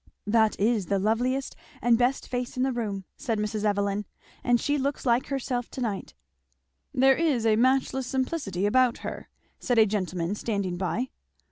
"That 0.25 0.59
is 0.59 0.87
the 0.87 0.97
loveliest 0.97 1.55
and 1.79 1.95
best 1.95 2.27
face 2.27 2.57
in 2.57 2.63
the 2.63 2.71
room," 2.71 3.05
said 3.17 3.37
Mr. 3.37 3.63
Evelyn; 3.63 4.07
"and 4.43 4.59
she 4.59 4.79
looks 4.79 5.05
like 5.05 5.27
herself 5.27 5.69
to 5.69 5.79
night." 5.79 6.15
"There 6.91 7.15
is 7.15 7.45
a 7.45 7.55
matchless 7.55 8.07
simplicity 8.07 8.65
about 8.65 8.97
her," 9.05 9.29
said 9.59 9.77
a 9.77 9.85
gentleman 9.85 10.33
standing 10.33 10.75
by. 10.75 11.09